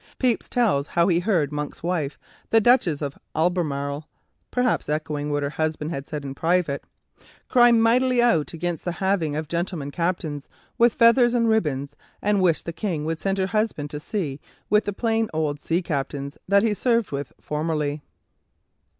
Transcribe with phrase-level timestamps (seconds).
[0.17, 2.17] Pepys tells how he heard Monk's wife,
[2.49, 4.07] the Duchess of Albemarle
[4.49, 6.83] (perhaps echoing what her husband had said in private),
[7.49, 12.63] "cry mightily out against the having of gentlemen captains, with feathers and ribbons, and wish
[12.63, 14.41] the King would send her husband to sea
[14.71, 15.29] with the old plain
[15.59, 18.01] sea captains that he served with formerly."